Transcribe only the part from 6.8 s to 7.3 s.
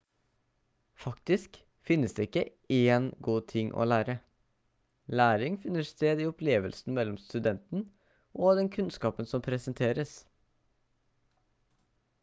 mellom